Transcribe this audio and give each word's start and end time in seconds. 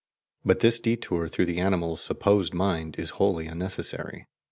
But 0.43 0.61
this 0.61 0.79
detour 0.79 1.27
through 1.27 1.45
the 1.45 1.59
animal's 1.59 2.01
supposed 2.01 2.55
mind 2.55 2.95
is 2.97 3.11
wholly 3.21 3.45
unnecessary. 3.45 4.25